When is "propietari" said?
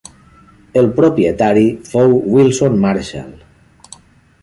0.99-1.67